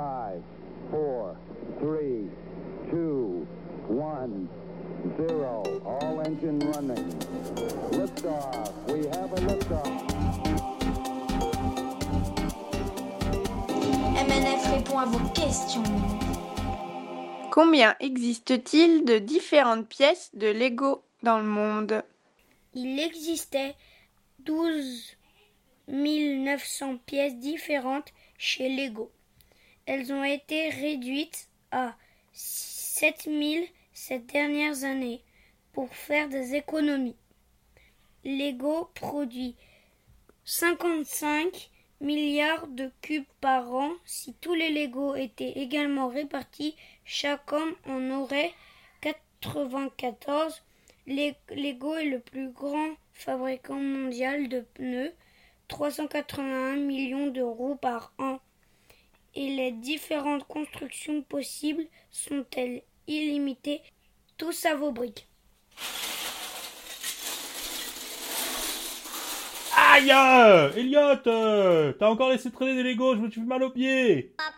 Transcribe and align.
5, 0.00 0.42
4, 0.92 1.36
3, 1.78 2.30
2, 2.90 3.46
1, 3.90 4.48
0. 5.18 5.82
All 5.84 6.20
engine 6.22 6.58
running. 6.72 7.04
Liftoff. 7.92 8.72
We 8.88 9.06
have 9.08 9.30
a 9.30 9.40
liftoff. 9.46 9.86
MNF 14.16 14.66
répond 14.72 14.98
à 15.00 15.04
vos 15.04 15.28
questions. 15.34 15.82
Combien 17.50 17.94
existe-t-il 18.00 19.04
de 19.04 19.18
différentes 19.18 19.86
pièces 19.86 20.30
de 20.32 20.46
Lego 20.46 21.02
dans 21.22 21.38
le 21.38 21.44
monde? 21.44 22.02
Il 22.72 22.98
existait 23.00 23.74
12 24.38 25.16
900 25.88 26.96
pièces 27.04 27.36
différentes 27.36 28.08
chez 28.38 28.70
Lego. 28.70 29.10
Elles 29.92 30.12
ont 30.12 30.22
été 30.22 30.68
réduites 30.68 31.48
à 31.72 31.96
7000 32.32 33.66
ces 33.92 34.20
dernières 34.20 34.84
années 34.84 35.20
pour 35.72 35.92
faire 35.92 36.28
des 36.28 36.54
économies. 36.54 37.16
Lego 38.24 38.88
produit 38.94 39.56
55 40.44 41.72
milliards 42.00 42.68
de 42.68 42.92
cubes 43.02 43.24
par 43.40 43.74
an. 43.74 43.90
Si 44.04 44.32
tous 44.34 44.54
les 44.54 44.70
Lego 44.70 45.16
étaient 45.16 45.58
également 45.58 46.06
répartis, 46.06 46.76
chaque 47.04 47.52
homme 47.52 47.74
en 47.84 48.12
aurait 48.12 48.52
94. 49.40 50.62
Lego 51.08 51.96
est 51.96 52.04
le 52.04 52.20
plus 52.20 52.50
grand 52.50 52.90
fabricant 53.12 53.80
mondial 53.80 54.48
de 54.48 54.60
pneus, 54.60 55.12
381 55.66 56.76
millions 56.76 57.26
d'euros 57.26 57.74
par 57.74 58.12
an. 58.18 58.38
Et 59.42 59.48
les 59.48 59.72
différentes 59.72 60.44
constructions 60.44 61.22
possibles 61.22 61.86
sont-elles 62.10 62.82
illimitées? 63.06 63.80
Tous 64.36 64.66
à 64.66 64.74
vos 64.74 64.92
briques. 64.92 65.26
Aïe! 69.74 70.10
Elliot! 70.76 71.16
T'as 71.24 72.06
encore 72.10 72.28
laissé 72.28 72.50
traîner 72.50 72.74
des 72.74 72.82
Legos, 72.82 73.16
je 73.16 73.20
me 73.22 73.30
suis 73.30 73.40
fait 73.40 73.46
mal 73.46 73.62
aux 73.62 73.70
pieds! 73.70 74.34
Papa 74.36 74.52